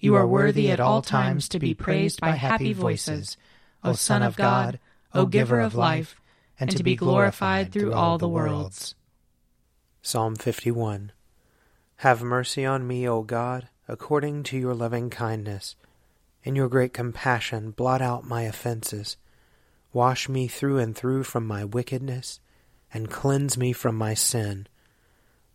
[0.00, 3.36] You are worthy at all times to be praised by happy voices,
[3.82, 4.78] O Son of God,
[5.12, 6.20] O Giver of life,
[6.60, 8.94] and to be glorified through all the worlds.
[10.00, 11.10] Psalm 51
[11.96, 15.74] Have mercy on me, O God, according to your loving kindness.
[16.44, 19.16] In your great compassion, blot out my offenses.
[19.92, 22.38] Wash me through and through from my wickedness,
[22.94, 24.68] and cleanse me from my sin.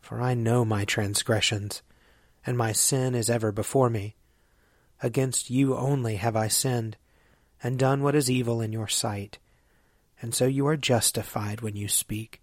[0.00, 1.82] For I know my transgressions,
[2.46, 4.14] and my sin is ever before me.
[5.02, 6.96] Against you only have I sinned,
[7.62, 9.38] and done what is evil in your sight.
[10.20, 12.40] And so you are justified when you speak,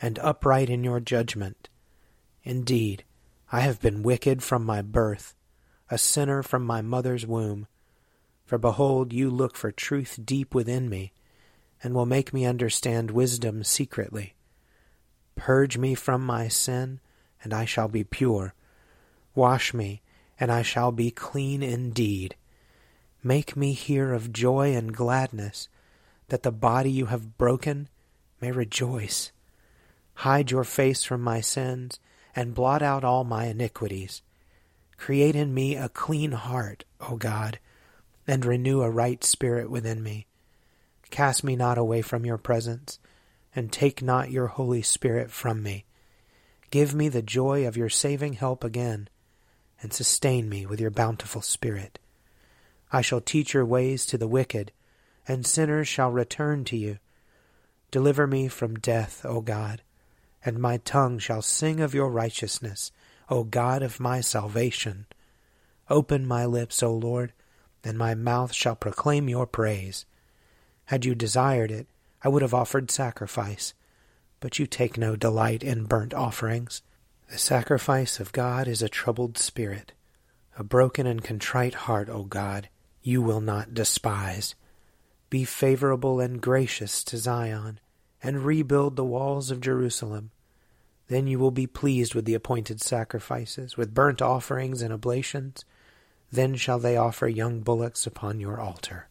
[0.00, 1.68] and upright in your judgment.
[2.42, 3.04] Indeed,
[3.52, 5.34] I have been wicked from my birth,
[5.90, 7.68] a sinner from my mother's womb.
[8.44, 11.12] For behold, you look for truth deep within me,
[11.82, 14.34] and will make me understand wisdom secretly.
[15.36, 17.00] Purge me from my sin,
[17.42, 18.54] and I shall be pure.
[19.34, 20.02] Wash me,
[20.42, 22.34] and I shall be clean indeed.
[23.22, 25.68] Make me hear of joy and gladness,
[26.30, 27.88] that the body you have broken
[28.40, 29.30] may rejoice.
[30.14, 32.00] Hide your face from my sins,
[32.34, 34.20] and blot out all my iniquities.
[34.96, 37.60] Create in me a clean heart, O God,
[38.26, 40.26] and renew a right spirit within me.
[41.10, 42.98] Cast me not away from your presence,
[43.54, 45.84] and take not your Holy Spirit from me.
[46.70, 49.08] Give me the joy of your saving help again
[49.82, 51.98] and sustain me with your bountiful Spirit.
[52.92, 54.72] I shall teach your ways to the wicked,
[55.28, 56.98] and sinners shall return to you.
[57.90, 59.82] Deliver me from death, O God,
[60.44, 62.92] and my tongue shall sing of your righteousness,
[63.28, 65.06] O God of my salvation.
[65.90, 67.32] Open my lips, O Lord,
[67.84, 70.06] and my mouth shall proclaim your praise.
[70.86, 71.86] Had you desired it,
[72.22, 73.74] I would have offered sacrifice,
[74.40, 76.82] but you take no delight in burnt offerings.
[77.32, 79.92] The sacrifice of God is a troubled spirit.
[80.58, 82.68] A broken and contrite heart, O God,
[83.00, 84.54] you will not despise.
[85.30, 87.80] Be favorable and gracious to Zion,
[88.22, 90.30] and rebuild the walls of Jerusalem.
[91.08, 95.64] Then you will be pleased with the appointed sacrifices, with burnt offerings and oblations.
[96.30, 99.08] Then shall they offer young bullocks upon your altar.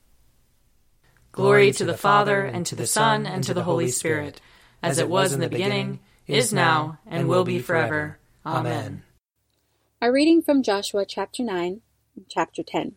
[1.31, 4.39] Glory to the Father, and to the Son, and to the Holy Spirit,
[4.83, 8.19] as it was in the beginning is now, and will be forever.
[8.45, 9.03] Amen.
[10.01, 11.81] A reading from Joshua chapter 9
[12.27, 12.93] chapter 10.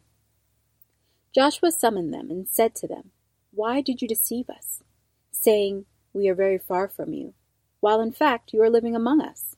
[1.34, 3.10] Joshua summoned them and said to them,
[3.52, 4.82] Why did you deceive us,
[5.30, 7.34] saying, We are very far from you,
[7.80, 9.56] while in fact you are living among us?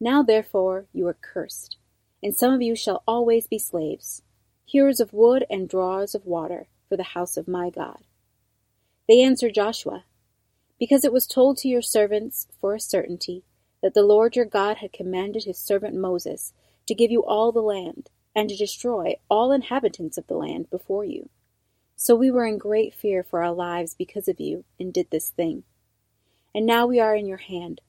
[0.00, 1.76] Now therefore you are cursed,
[2.22, 4.22] and some of you shall always be slaves,
[4.64, 8.02] hewers of wood and drawers of water for the house of my God.
[9.08, 10.04] They answered Joshua,
[10.78, 13.44] because it was told to your servants for a certainty
[13.82, 16.52] that the Lord your God had commanded his servant Moses
[16.86, 21.04] to give you all the land, and to destroy all inhabitants of the land before
[21.04, 21.28] you.
[21.96, 25.30] So we were in great fear for our lives because of you, and did this
[25.30, 25.64] thing.
[26.54, 27.80] And now we are in your hand.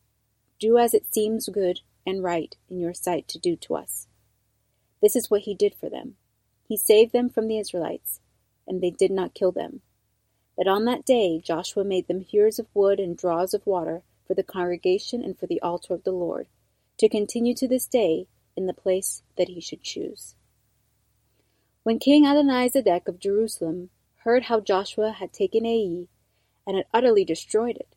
[0.59, 4.07] Do as it seems good and right in your sight to do to us.
[5.01, 6.15] This is what he did for them.
[6.67, 8.19] He saved them from the Israelites,
[8.67, 9.81] and they did not kill them.
[10.59, 14.33] But on that day Joshua made them hewers of wood and drawers of water for
[14.33, 16.47] the congregation and for the altar of the Lord,
[16.97, 18.27] to continue to this day
[18.57, 20.35] in the place that he should choose.
[21.83, 23.89] When King Adonizedek of Jerusalem
[24.23, 26.09] heard how Joshua had taken Ai
[26.67, 27.95] and had utterly destroyed it,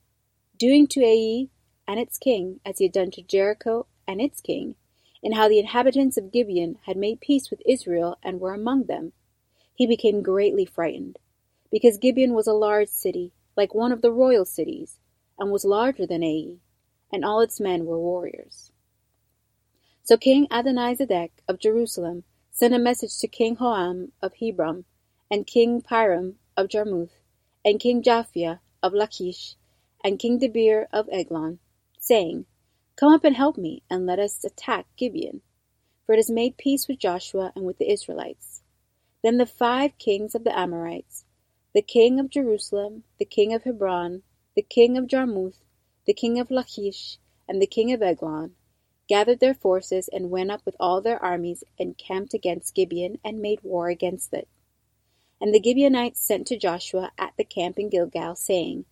[0.56, 1.49] doing to Ai
[1.88, 4.76] and its king as he had done to Jericho and its king,
[5.20, 9.15] and how the inhabitants of Gibeon had made peace with Israel and were among them,
[9.75, 11.19] he became greatly frightened,
[11.73, 14.99] because Gibeon was a large city, like one of the royal cities,
[15.39, 16.59] and was larger than Ai,
[17.11, 18.71] and all its men were warriors.
[20.05, 24.85] So King Adonizedek of Jerusalem sent a message to King Hoham of Hebron,
[25.31, 27.19] and King Piram of Jarmuth,
[27.65, 29.57] and King Japhia of Lachish,
[30.05, 31.59] and King Debir of Eglon,
[31.99, 32.45] saying,
[32.97, 35.41] Come up and help me, and let us attack Gibeon.
[36.05, 38.61] For it has made peace with Joshua and with the Israelites.
[39.23, 41.25] Then the five kings of the Amorites,
[41.75, 44.23] the king of Jerusalem, the king of Hebron,
[44.55, 45.65] the king of Jarmuth,
[46.07, 48.55] the king of Lachish, and the king of Eglon,
[49.09, 53.41] gathered their forces and went up with all their armies and camped against Gibeon and
[53.41, 54.49] made war against it.
[55.41, 58.85] And the Gibeonites sent to Joshua at the camp in Gilgal, saying,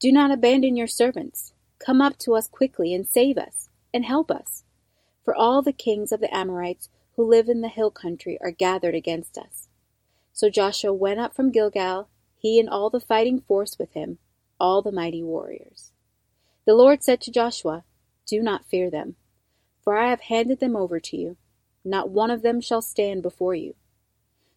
[0.00, 1.52] Do not abandon your servants.
[1.78, 4.64] Come up to us quickly and save us, and help us.
[5.24, 8.94] For all the kings of the Amorites who live in the hill country are gathered
[8.94, 9.68] against us.
[10.32, 14.18] So Joshua went up from Gilgal, he and all the fighting force with him,
[14.60, 15.92] all the mighty warriors.
[16.64, 17.84] The Lord said to Joshua,
[18.26, 19.16] Do not fear them,
[19.82, 21.36] for I have handed them over to you.
[21.84, 23.74] Not one of them shall stand before you.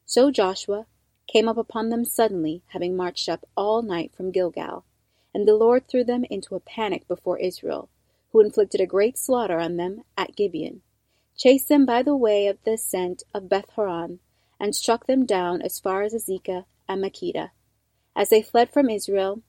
[0.05, 0.87] So Joshua
[1.27, 4.83] came up upon them suddenly, having marched up all night from Gilgal,
[5.33, 7.89] and the Lord threw them into a panic before Israel,
[8.31, 10.81] who inflicted a great slaughter on them at Gibeon,
[11.37, 14.19] chased them by the way of the ascent of Beth Horon,
[14.59, 17.51] and struck them down as far as Azekah and Makkedah.
[18.15, 19.41] As they fled from Israel,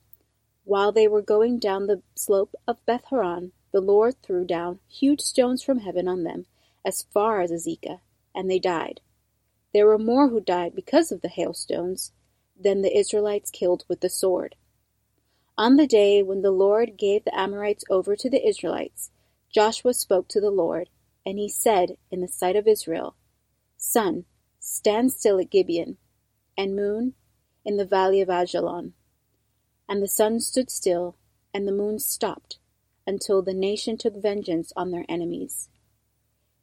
[0.65, 5.21] while they were going down the slope of Beth Horon, the Lord threw down huge
[5.21, 6.47] stones from heaven on them
[6.85, 8.01] as far as Azekah,
[8.35, 9.01] and they died.
[9.73, 12.13] There were more who died because of the hailstones
[12.59, 14.57] than the Israelites killed with the sword.
[15.57, 19.11] On the day when the Lord gave the Amorites over to the Israelites,
[19.53, 20.89] Joshua spoke to the Lord,
[21.25, 23.15] and he said in the sight of Israel,
[23.77, 24.25] Sun,
[24.59, 25.99] stand still at Gibeon,
[26.57, 27.15] and moon,
[27.65, 28.93] in the valley of Aijalon.
[29.89, 31.17] And the sun stood still,
[31.53, 32.59] and the moon stopped,
[33.07, 35.69] until the nation took vengeance on their enemies.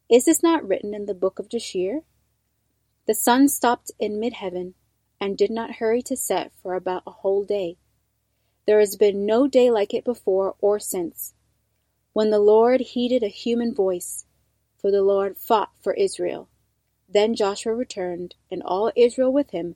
[0.10, 2.04] Is this not written in the book of Jashar?
[3.06, 4.76] The sun stopped in mid heaven,
[5.20, 7.78] and did not hurry to set for about a whole day.
[8.66, 11.34] There has been no day like it before or since,
[12.14, 14.26] when the Lord heeded a human voice,
[14.78, 16.50] for the Lord fought for Israel.
[17.10, 19.76] Then Joshua returned, and all Israel with him,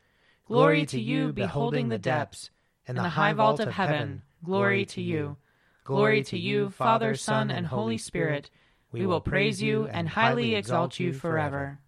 [0.51, 2.49] Glory to you beholding the depths.
[2.85, 5.37] and the high vault of heaven, glory to you.
[5.85, 8.49] Glory to you, Father, Son, and Holy Spirit.
[8.91, 11.79] We will praise you and highly exalt you forever.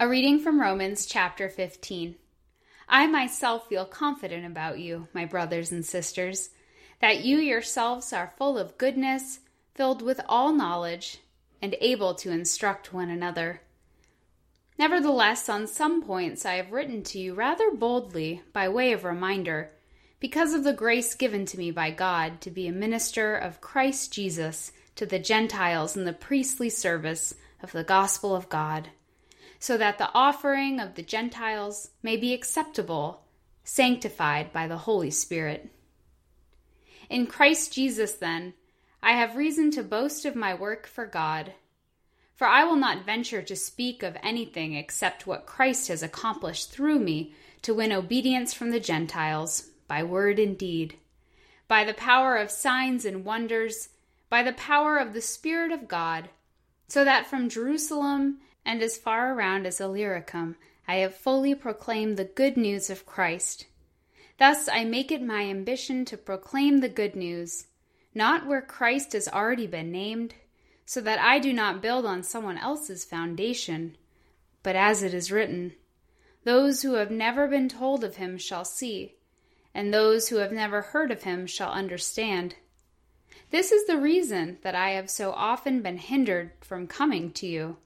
[0.00, 2.14] A reading from Romans chapter 15.
[2.88, 6.48] I myself feel confident about you, my brothers and sisters,
[7.02, 9.40] that you yourselves are full of goodness,
[9.74, 11.18] filled with all knowledge,
[11.60, 13.60] and able to instruct one another.
[14.78, 19.70] Nevertheless, on some points I have written to you rather boldly by way of reminder,
[20.20, 24.12] because of the grace given to me by God to be a minister of Christ
[24.12, 28.90] Jesus to the Gentiles in the priestly service of the gospel of God
[29.58, 33.22] so that the offering of the Gentiles may be acceptable,
[33.64, 35.70] sanctified by the Holy Spirit.
[37.08, 38.54] In Christ Jesus, then,
[39.02, 41.52] I have reason to boast of my work for God.
[42.36, 46.98] For I will not venture to speak of anything except what Christ has accomplished through
[46.98, 50.98] me to win obedience from the Gentiles, by word and deed,
[51.66, 53.88] by the power of signs and wonders,
[54.28, 56.28] by the power of the Spirit of God,
[56.88, 62.24] so that from Jerusalem and as far around as Illyricum, I have fully proclaimed the
[62.24, 63.66] good news of Christ.
[64.38, 67.68] Thus I make it my ambition to proclaim the good news,
[68.14, 70.34] not where Christ has already been named,
[70.86, 73.96] so that I do not build on someone else's foundation,
[74.62, 75.74] but as it is written,
[76.44, 79.16] Those who have never been told of him shall see,
[79.74, 82.54] and those who have never heard of him shall understand.
[83.50, 87.78] This is the reason that I have so often been hindered from coming to you.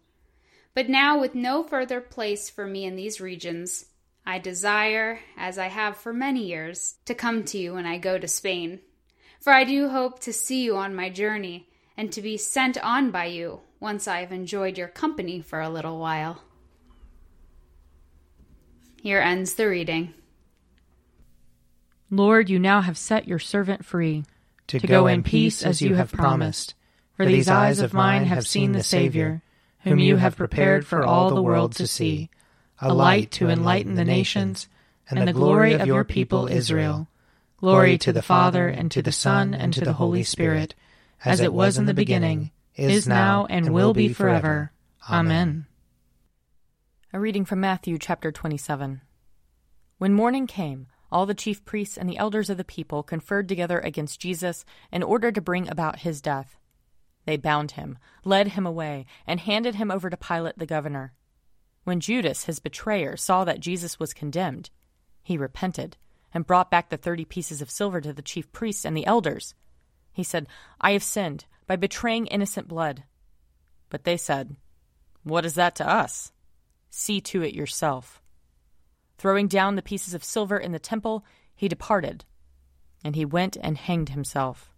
[0.75, 3.87] But now, with no further place for me in these regions,
[4.27, 8.19] I desire, as I have for many years, to come to you when I go
[8.19, 8.81] to Spain.
[9.41, 11.70] For I do hope to see you on my journey,
[12.01, 15.69] and to be sent on by you once I have enjoyed your company for a
[15.69, 16.43] little while.
[19.03, 20.15] Here ends the reading.
[22.11, 24.25] Lord, you now have set your servant free
[24.69, 26.73] to, to go, go in peace as you have promised.
[27.19, 29.43] For these eyes of mine have seen the Savior,
[29.81, 32.31] whom you have prepared for all the world to see,
[32.81, 34.69] a light to enlighten the nations,
[35.11, 37.09] and the glory of your people Israel.
[37.59, 40.75] Glory to the Father, and to the Son, and to the Holy Spirit,
[41.25, 44.73] as it was in the beginning, is now, and will be forever.
[45.09, 45.67] Amen.
[47.13, 49.01] A reading from Matthew chapter 27.
[49.99, 53.81] When morning came, all the chief priests and the elders of the people conferred together
[53.81, 56.57] against Jesus in order to bring about his death.
[57.27, 61.13] They bound him, led him away, and handed him over to Pilate the governor.
[61.85, 64.71] When Judas, his betrayer, saw that Jesus was condemned,
[65.23, 65.97] he repented
[66.33, 69.55] and brought back the thirty pieces of silver to the chief priests and the elders.
[70.13, 70.47] He said,
[70.81, 73.05] I have sinned by betraying innocent blood.
[73.89, 74.57] But they said,
[75.23, 76.33] What is that to us?
[76.91, 78.21] See to it yourself.
[79.19, 81.25] Throwing down the pieces of silver in the temple,
[81.55, 82.25] he departed,
[83.05, 84.73] and he went and hanged himself.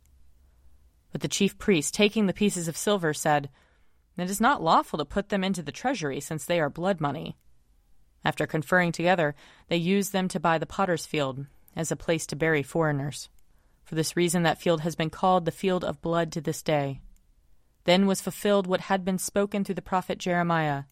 [1.12, 3.50] But the chief priest, taking the pieces of silver, said,
[4.16, 7.36] It is not lawful to put them into the treasury, since they are blood money.
[8.24, 9.34] After conferring together,
[9.68, 11.46] they used them to buy the potter's field,
[11.76, 13.28] as a place to bury foreigners.
[13.92, 17.02] For this reason, that field has been called the field of blood to this day.
[17.84, 20.84] Then was fulfilled what had been spoken through the prophet Jeremiah.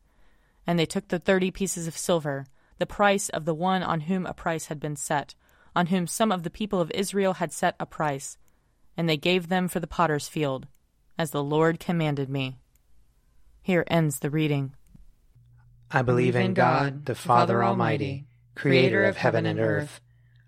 [0.66, 2.44] And they took the thirty pieces of silver,
[2.76, 5.34] the price of the one on whom a price had been set,
[5.74, 8.36] on whom some of the people of Israel had set a price,
[8.98, 10.66] and they gave them for the potter's field,
[11.16, 12.58] as the Lord commanded me.
[13.62, 14.74] Here ends the reading.
[15.90, 20.02] I believe in God, the Father Almighty, creator of heaven and earth.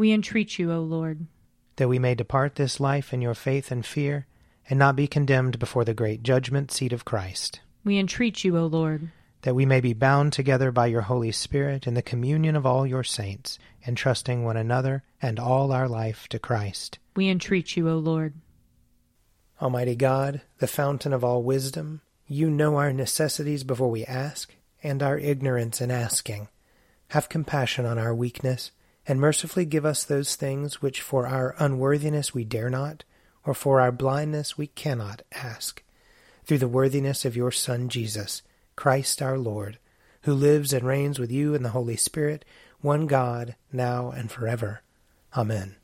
[0.00, 1.26] We entreat you, O Lord.
[1.76, 4.26] That we may depart this life in your faith and fear,
[4.70, 7.60] and not be condemned before the great judgment seat of Christ.
[7.84, 9.10] We entreat you, O Lord.
[9.42, 12.86] That we may be bound together by your Holy Spirit in the communion of all
[12.86, 16.98] your saints, entrusting one another and all our life to Christ.
[17.14, 18.32] We entreat you, O Lord.
[19.60, 25.02] Almighty God, the fountain of all wisdom, you know our necessities before we ask, and
[25.02, 26.48] our ignorance in asking.
[27.08, 28.70] Have compassion on our weakness,
[29.10, 33.02] and mercifully give us those things which for our unworthiness we dare not,
[33.44, 35.82] or for our blindness we cannot ask.
[36.44, 38.42] Through the worthiness of your Son Jesus,
[38.76, 39.80] Christ our Lord,
[40.22, 42.44] who lives and reigns with you in the Holy Spirit,
[42.82, 44.82] one God, now and forever.
[45.36, 45.74] Amen.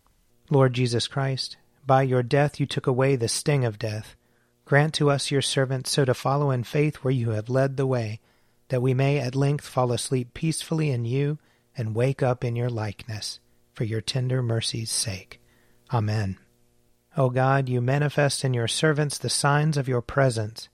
[0.48, 4.14] Lord Jesus Christ, by your death you took away the sting of death.
[4.64, 7.88] Grant to us, your servants, so to follow in faith where you have led the
[7.88, 8.20] way
[8.68, 11.40] that we may at length fall asleep peacefully in you
[11.76, 13.40] and wake up in your likeness,
[13.74, 15.40] for your tender mercy's sake.
[15.92, 16.38] Amen.
[17.16, 20.68] O God, you manifest in your servants the signs of your presence.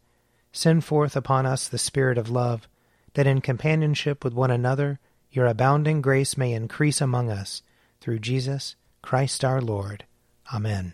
[0.53, 2.69] Send forth upon us the Spirit of love,
[3.15, 4.99] that in companionship with one another
[5.31, 7.63] your abounding grace may increase among us,
[8.01, 10.05] through Jesus Christ our Lord.
[10.53, 10.93] Amen.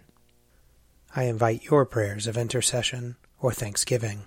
[1.17, 4.27] I invite your prayers of intercession or thanksgiving.